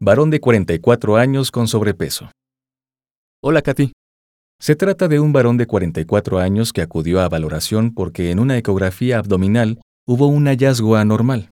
[0.00, 2.30] Varón de 44 años con sobrepeso.
[3.42, 3.90] Hola, Kathy.
[4.60, 8.56] Se trata de un varón de 44 años que acudió a valoración porque en una
[8.56, 11.50] ecografía abdominal hubo un hallazgo anormal.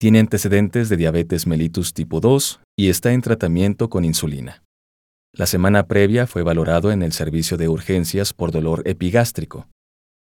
[0.00, 4.62] Tiene antecedentes de diabetes mellitus tipo 2 y está en tratamiento con insulina.
[5.34, 9.68] La semana previa fue valorado en el servicio de urgencias por dolor epigástrico,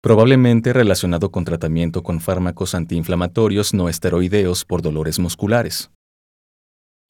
[0.03, 5.91] probablemente relacionado con tratamiento con fármacos antiinflamatorios no esteroideos por dolores musculares.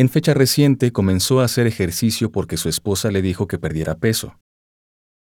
[0.01, 4.39] En fecha reciente comenzó a hacer ejercicio porque su esposa le dijo que perdiera peso.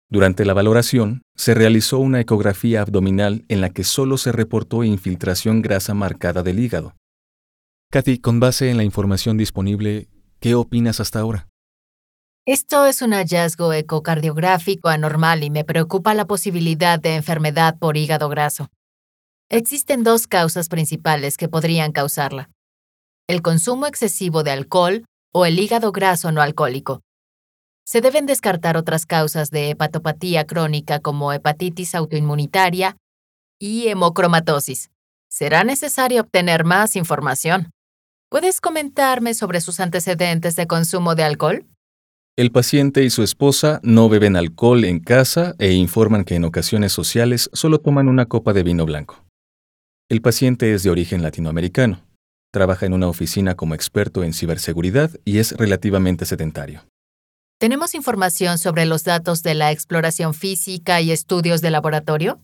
[0.08, 5.64] Durante la valoración, se realizó una ecografía abdominal en la que solo se reportó infiltración
[5.64, 6.95] grasa marcada del hígado.
[7.92, 11.47] Kathy, con base en la información disponible, ¿qué opinas hasta ahora?
[12.45, 18.30] Esto es un hallazgo ecocardiográfico anormal y me preocupa la posibilidad de enfermedad por hígado
[18.30, 18.69] graso.
[19.50, 22.52] Existen dos causas principales que podrían causarla.
[23.30, 27.02] El consumo excesivo de alcohol o el hígado graso no alcohólico.
[27.86, 32.95] Se deben descartar otras causas de hepatopatía crónica como hepatitis autoinmunitaria
[33.59, 34.92] y hemocromatosis.
[35.30, 37.69] Será necesario obtener más información.
[38.30, 41.66] ¿Puedes comentarme sobre sus antecedentes de consumo de alcohol?
[42.38, 46.94] El paciente y su esposa no beben alcohol en casa e informan que en ocasiones
[46.94, 49.25] sociales solo toman una copa de vino blanco.
[50.08, 52.06] El paciente es de origen latinoamericano,
[52.52, 56.86] trabaja en una oficina como experto en ciberseguridad y es relativamente sedentario.
[57.59, 62.40] ¿Tenemos información sobre los datos de la exploración física y estudios de laboratorio?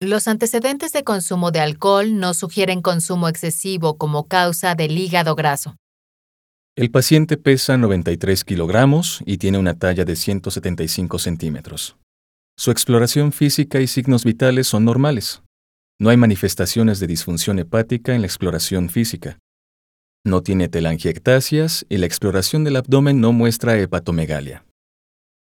[0.00, 5.76] Los antecedentes de consumo de alcohol no sugieren consumo excesivo como causa del hígado graso.
[6.74, 11.96] El paciente pesa 93 kilogramos y tiene una talla de 175 centímetros.
[12.56, 15.42] Su exploración física y signos vitales son normales.
[16.00, 19.38] No hay manifestaciones de disfunción hepática en la exploración física.
[20.24, 24.64] No tiene telangiectasias y la exploración del abdomen no muestra hepatomegalia.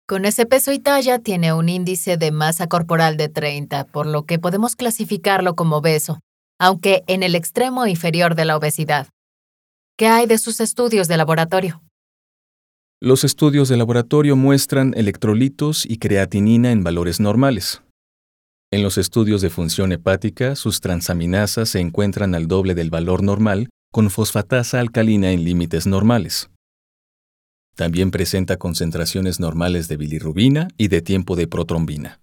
[0.07, 4.23] Con ese peso y talla tiene un índice de masa corporal de 30, por lo
[4.23, 6.21] que podemos clasificarlo como obeso,
[6.61, 9.09] aunque en el extremo inferior de la obesidad.
[9.99, 11.83] ¿Qué hay de sus estudios de laboratorio?
[13.01, 17.83] Los estudios de laboratorio muestran electrolitos y creatinina en valores normales.
[18.73, 23.69] En los estudios de función hepática, sus transaminasas se encuentran al doble del valor normal
[23.93, 26.51] con fosfatasa alcalina en límites normales.
[27.77, 32.21] También presenta concentraciones normales de bilirrubina y de tiempo de protrombina.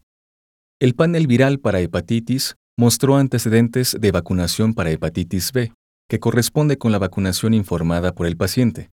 [0.82, 5.72] El panel viral para hepatitis mostró antecedentes de vacunación para hepatitis B,
[6.10, 8.90] que corresponde con la vacunación informada por el paciente.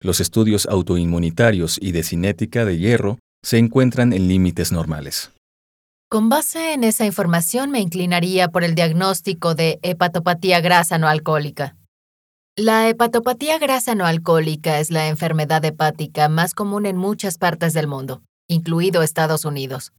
[0.00, 5.32] Los estudios autoinmunitarios y de cinética de hierro se encuentran en límites normales.
[6.08, 11.76] Con base en esa información me inclinaría por el diagnóstico de hepatopatía grasa no alcohólica.
[12.54, 17.88] La hepatopatía grasa no alcohólica es la enfermedad hepática más común en muchas partes del
[17.88, 19.92] mundo, incluido Estados Unidos.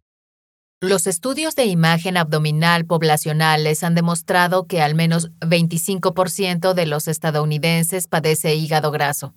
[0.80, 8.08] Los estudios de imagen abdominal poblacionales han demostrado que al menos 25% de los estadounidenses
[8.08, 9.34] padece hígado graso.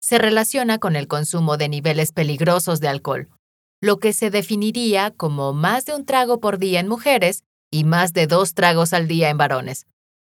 [0.00, 3.28] Se relaciona con el consumo de niveles peligrosos de alcohol,
[3.80, 8.12] lo que se definiría como más de un trago por día en mujeres y más
[8.12, 9.86] de dos tragos al día en varones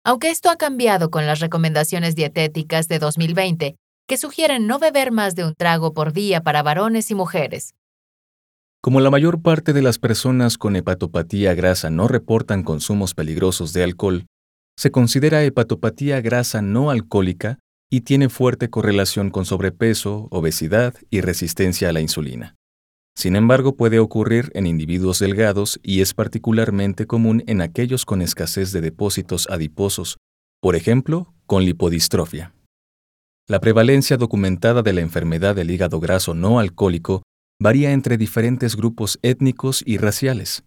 [0.08, 3.76] aunque esto ha cambiado con las recomendaciones dietéticas de 2020,
[4.08, 7.76] que sugieren no beber más de un trago por día para varones y mujeres.
[8.82, 13.84] Como la mayor parte de las personas con hepatopatía grasa no reportan consumos peligrosos de
[13.84, 14.28] alcohol,
[14.78, 17.60] se considera hepatopatía grasa no alcohólica
[17.92, 22.56] y tiene fuerte correlación con sobrepeso, obesidad y resistencia a la insulina.
[23.18, 28.72] Sin embargo, puede ocurrir en individuos delgados y es particularmente común en aquellos con escasez
[28.72, 30.18] de depósitos adiposos,
[30.62, 32.54] por ejemplo, con lipodistrofia.
[33.48, 37.24] La prevalencia documentada de la enfermedad del hígado graso no alcohólico
[37.60, 40.64] varía entre diferentes grupos étnicos y raciales.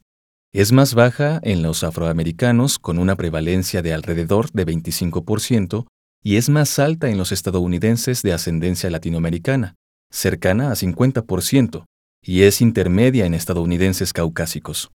[0.52, 5.86] Es más baja en los afroamericanos con una prevalencia de alrededor de 25%
[6.24, 9.76] y es más alta en los estadounidenses de ascendencia latinoamericana,
[10.10, 11.84] cercana a 50%,
[12.22, 14.90] y es intermedia en estadounidenses caucásicos.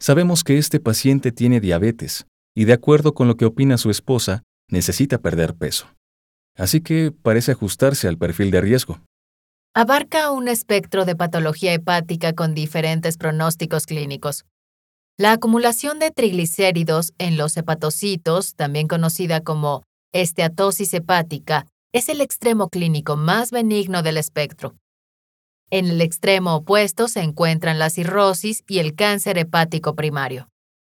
[0.00, 4.42] Sabemos que este paciente tiene diabetes y de acuerdo con lo que opina su esposa,
[4.68, 5.86] necesita perder peso.
[6.54, 9.00] así que parece ajustarse al perfil de riesgo.
[9.74, 14.44] Abarca un espectro de patología hepática con diferentes pronósticos clínicos.
[15.16, 19.82] La acumulación de triglicéridos en los hepatocitos, también conocida como
[20.12, 24.74] esteatosis hepática, es el extremo clínico más benigno del espectro.
[25.72, 30.50] En el extremo opuesto se encuentran la cirrosis y el cáncer hepático primario.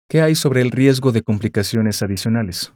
[0.07, 2.71] ¿Qué hay sobre el riesgo de complicaciones adicionales?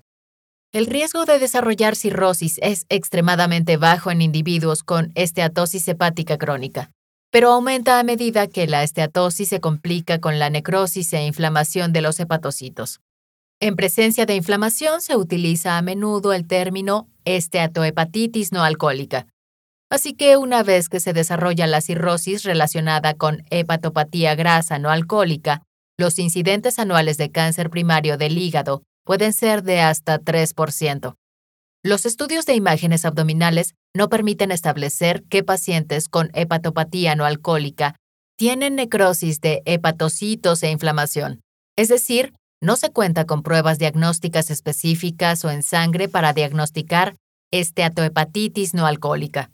[0.74, 6.92] El riesgo de desarrollar cirrosis es extremadamente bajo en individuos con esteatosis hepática crónica,
[7.32, 12.02] pero aumenta a medida que la esteatosis se complica con la necrosis e inflamación de
[12.02, 13.00] los hepatocitos.
[13.62, 19.26] En presencia de inflamación se utiliza a menudo el término esteatohepatitis no alcohólica.
[19.94, 25.62] Así que una vez que se desarrolla la cirrosis relacionada con hepatopatía grasa no alcohólica,
[26.00, 31.14] los incidentes anuales de cáncer primario del hígado pueden ser de hasta 3%.
[31.84, 37.96] Los estudios de imágenes abdominales no permiten establecer qué pacientes con hepatopatía no alcohólica
[38.36, 41.42] tienen necrosis de hepatocitos e inflamación.
[41.78, 47.16] Es decir, no se cuenta con pruebas diagnósticas específicas o en sangre para diagnosticar
[47.52, 49.52] esteatohepatitis no alcohólica.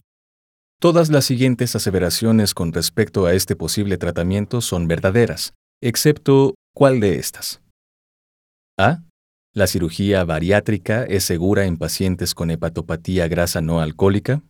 [0.81, 5.53] Todas las siguientes aseveraciones con respecto a este posible tratamiento son verdaderas,
[5.83, 7.61] excepto ¿cuál de estas?
[8.79, 9.01] A.
[9.53, 14.41] ¿La cirugía bariátrica es segura en pacientes con hepatopatía grasa no alcohólica?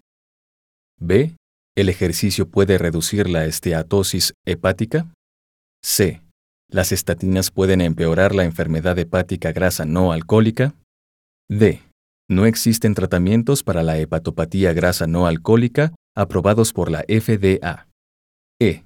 [0.99, 1.35] B.
[1.75, 5.11] ¿El ejercicio puede reducir la esteatosis hepática?
[5.83, 6.21] C.
[6.69, 10.75] ¿Las estatinas pueden empeorar la enfermedad hepática grasa no alcohólica?
[11.49, 11.81] D.
[12.29, 17.87] No existen tratamientos para la hepatopatía grasa no alcohólica aprobados por la FDA.
[18.59, 18.83] E.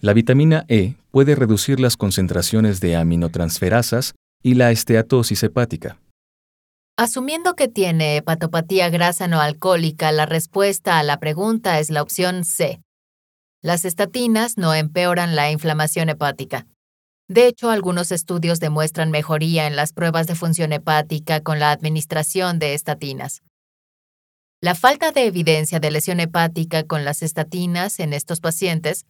[0.00, 5.98] La vitamina E puede reducir las concentraciones de aminotransferasas y la esteatosis hepática.
[6.98, 12.44] Asumiendo que tiene hepatopatía grasa no alcohólica, la respuesta a la pregunta es la opción
[12.44, 12.82] C.
[13.62, 16.66] Las estatinas no empeoran la inflamación hepática.
[17.28, 22.58] De hecho, algunos estudios demuestran mejoría en las pruebas de función hepática con la administración
[22.58, 23.42] de estatinas.
[24.62, 29.04] La falta de evidencia de lesión hepática con las estatinas en estos pacientes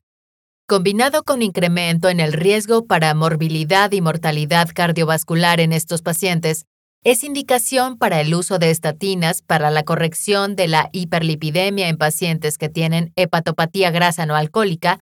[0.72, 6.64] combinado con incremento en el riesgo para morbilidad y mortalidad cardiovascular en estos pacientes,
[7.04, 12.56] es indicación para el uso de estatinas para la corrección de la hiperlipidemia en pacientes
[12.56, 15.00] que tienen hepatopatía grasa no alcohólica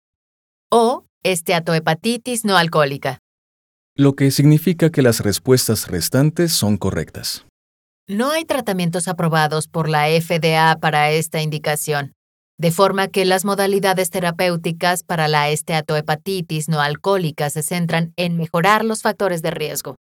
[0.69, 3.17] o esteatohepatitis no alcohólica.
[3.95, 7.45] Lo que significa que las respuestas restantes son correctas.
[8.07, 12.13] No hay tratamientos aprobados por la FDA para esta indicación
[12.57, 18.85] de forma que las modalidades terapéuticas para la esteatohepatitis no alcohólica se centran en mejorar
[18.85, 19.95] los factores de riesgo.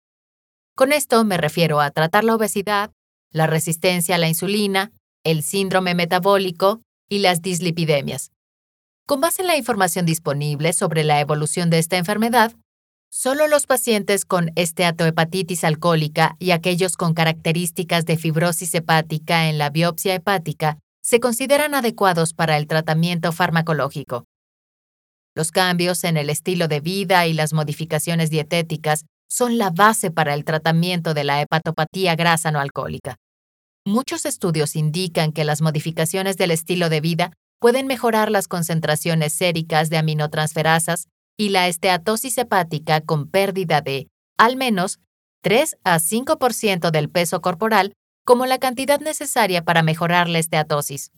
[0.75, 2.91] Con esto me refiero a tratar la obesidad,
[3.33, 4.91] la resistencia a la insulina,
[5.25, 8.31] el síndrome metabólico y las dislipidemias.
[9.07, 12.53] Con base en la información disponible sobre la evolución de esta enfermedad,
[13.11, 19.69] solo los pacientes con esteatohepatitis alcohólica y aquellos con características de fibrosis hepática en la
[19.71, 24.27] biopsia hepática se consideran adecuados para el tratamiento farmacológico.
[25.35, 30.35] Los cambios en el estilo de vida y las modificaciones dietéticas son la base para
[30.35, 33.17] el tratamiento de la hepatopatía grasa no alcohólica.
[33.85, 39.91] Muchos estudios indican que las modificaciones del estilo de vida pueden mejorar las concentraciones séricas
[39.91, 41.07] de aminotransferasas
[41.41, 45.01] y la esteatosis hepática con pérdida de, al menos,
[45.41, 47.95] 3 a 5% del peso corporal
[48.27, 51.13] como la cantidad necesaria para mejorar la esteatosis.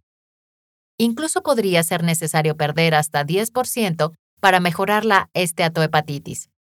[0.97, 6.51] Incluso podría ser necesario perder hasta 10% para mejorar la esteatohepatitis.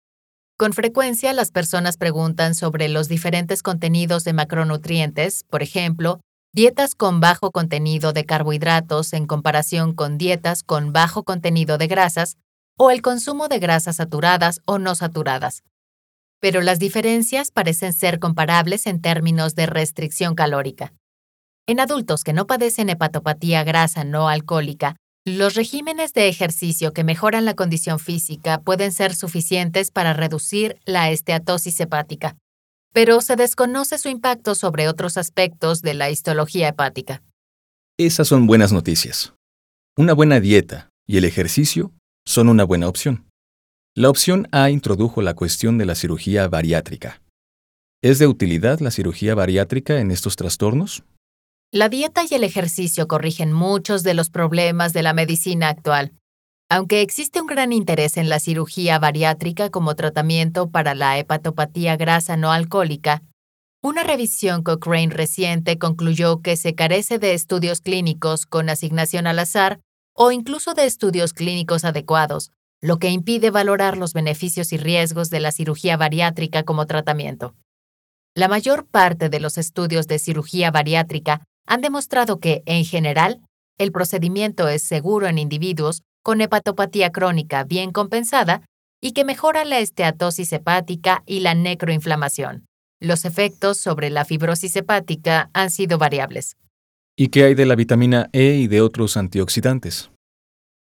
[0.58, 6.18] Con frecuencia las personas preguntan sobre los diferentes contenidos de macronutrientes, por ejemplo,
[6.52, 12.38] dietas con bajo contenido de carbohidratos en comparación con dietas con bajo contenido de grasas,
[12.76, 15.62] o el consumo de grasas saturadas o no saturadas
[16.42, 20.92] pero las diferencias parecen ser comparables en términos de restricción calórica.
[21.68, 27.44] En adultos que no padecen hepatopatía grasa no alcohólica, los regímenes de ejercicio que mejoran
[27.44, 32.36] la condición física pueden ser suficientes para reducir la esteatosis hepática,
[32.92, 37.22] pero se desconoce su impacto sobre otros aspectos de la histología hepática.
[37.96, 39.32] Esas son buenas noticias.
[39.96, 41.92] Una buena dieta y el ejercicio
[42.24, 43.26] son una buena opción.
[43.94, 47.20] La opción A introdujo la cuestión de la cirugía bariátrica.
[48.02, 51.04] ¿Es de utilidad la cirugía bariátrica en estos trastornos?
[51.72, 56.12] La dieta y el ejercicio corrigen muchos de los problemas de la medicina actual.
[56.70, 62.36] Aunque existe un gran interés en la cirugía bariátrica como tratamiento para la hepatopatía grasa
[62.36, 63.22] no alcohólica,
[63.84, 69.80] Una revisión Cochrane reciente concluyó que se carece de estudios clínicos con asignación al azar
[70.14, 72.50] o incluso de estudios clínicos adecuados,
[72.80, 77.54] lo que impide valorar los beneficios y riesgos de la cirugía bariátrica como tratamiento.
[78.34, 83.40] La mayor parte de los estudios de cirugía bariátrica han demostrado que, en general,
[83.78, 88.62] el procedimiento es seguro en individuos con hepatopatía crónica bien compensada
[89.00, 92.66] y que mejora la esteatosis hepática y la necroinflamación.
[93.00, 96.56] Los efectos sobre la fibrosis hepática han sido variables.
[97.16, 100.10] ¿Y qué hay de la vitamina E y de otros antioxidantes?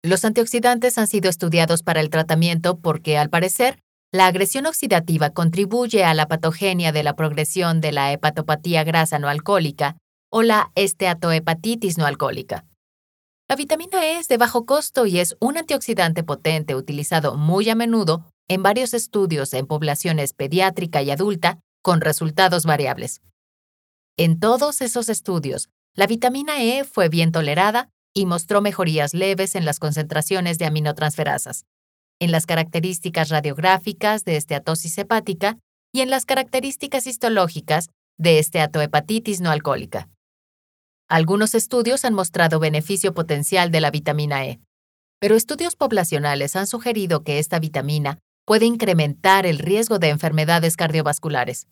[0.02, 3.78] Los antioxidantes han sido estudiados para el tratamiento porque, al parecer,
[4.12, 9.28] la agresión oxidativa contribuye a la patogenia de la progresión de la hepatopatía grasa no
[9.28, 9.97] alcohólica
[10.30, 12.66] o la esteatohepatitis no alcohólica.
[13.49, 17.75] La vitamina E es de bajo costo y es un antioxidante potente utilizado muy a
[17.75, 23.23] menudo en varios estudios en poblaciones pediátrica y adulta con resultados variables.
[24.18, 29.64] En todos esos estudios, la vitamina E fue bien tolerada y mostró mejorías leves en
[29.64, 31.64] las concentraciones de aminotransferasas,
[32.21, 35.59] en las características radiográficas de esteatosis hepática
[35.93, 40.09] y en las características histológicas de esteatohepatitis no alcohólica.
[41.09, 44.61] Algunos estudios han mostrado beneficio potencial de la vitamina E,
[45.19, 51.67] pero estudios poblacionales han sugerido que esta vitamina puede incrementar el riesgo de enfermedades cardiovasculares.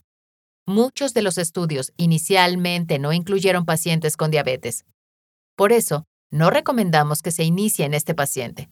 [0.69, 4.85] Muchos de los estudios inicialmente no incluyeron pacientes con diabetes.
[5.55, 8.69] Por eso, no recomendamos que se inicie en este paciente.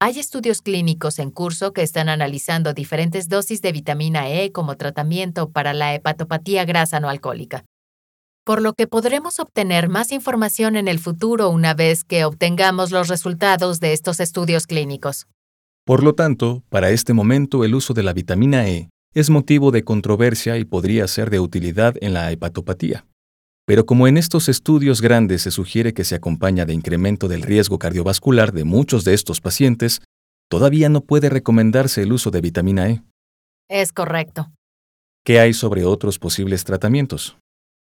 [0.00, 5.48] Hay estudios clínicos en curso que están analizando diferentes dosis de vitamina E como tratamiento
[5.50, 7.64] para la hepatopatía grasa no alcohólica,
[8.44, 13.08] por lo que podremos obtener más información en el futuro una vez que obtengamos los
[13.08, 15.26] resultados de estos estudios clínicos.
[15.86, 19.82] Por lo tanto, para este momento el uso de la vitamina E es motivo de
[19.82, 23.04] controversia y podría ser de utilidad en la hepatopatía.
[23.66, 27.80] Pero como en estos estudios grandes se sugiere que se acompaña de incremento del riesgo
[27.80, 30.02] cardiovascular de muchos de estos pacientes,
[30.48, 33.02] todavía no puede recomendarse el uso de vitamina E.
[33.68, 34.52] Es correcto.
[35.24, 37.36] ¿Qué hay sobre otros posibles tratamientos?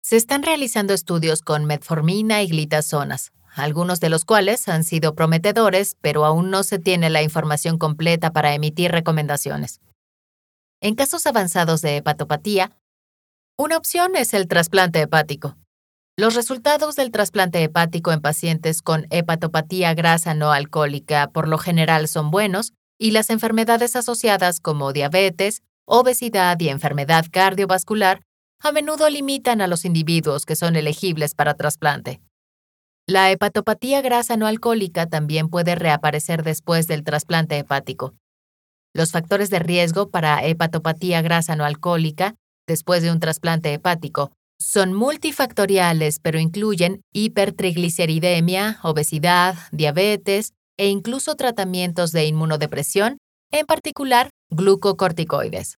[0.01, 5.97] Se están realizando estudios con metformina y glitazonas, algunos de los cuales han sido prometedores,
[5.99, 9.81] pero aún no se tiene la información completa para emitir recomendaciones.
[10.79, 12.71] En casos avanzados de hepatopatía,
[13.57, 15.57] una opción es el trasplante hepático.
[16.15, 22.07] Los resultados del trasplante hepático en pacientes con hepatopatía grasa no alcohólica por lo general
[22.07, 28.21] son buenos y las enfermedades asociadas como diabetes, obesidad y enfermedad cardiovascular
[28.59, 32.21] a menudo limitan a los individuos que son elegibles para trasplante.
[33.07, 38.13] La hepatopatía grasa no alcohólica también puede reaparecer después del trasplante hepático.
[38.97, 42.33] Los factores de riesgo para hepatopatía grasa no alcohólica
[42.67, 52.11] después de un trasplante hepático son multifactoriales, pero incluyen hipertrigliceridemia, obesidad, diabetes e incluso tratamientos
[52.11, 53.19] de inmunodepresión,
[53.51, 55.75] en particular glucocorticoides.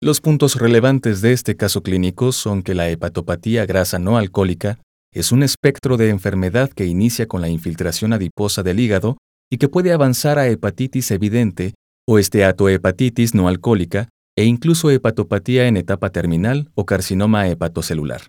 [0.00, 4.78] Los puntos relevantes de este caso clínico son que la hepatopatía grasa no alcohólica
[5.12, 9.16] es un espectro de enfermedad que inicia con la infiltración adiposa del hígado
[9.50, 11.74] y que puede avanzar a hepatitis evidente
[12.08, 18.22] o esteatohepatitis no alcohólica e incluso hepatopatía en etapa terminal o carcinoma hepatocelular.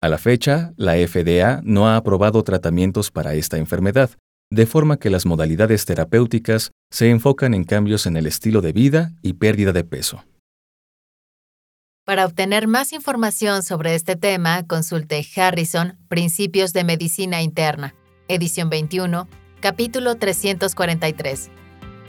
[0.00, 4.10] A la fecha, la FDA no ha aprobado tratamientos para esta enfermedad,
[4.52, 9.12] de forma que las modalidades terapéuticas se enfocan en cambios en el estilo de vida
[9.20, 10.24] y pérdida de peso.
[12.04, 17.96] Para obtener más información sobre este tema, consulte Harrison, Principios de Medicina Interna,
[18.28, 19.26] edición 21,
[19.60, 21.50] capítulo 343.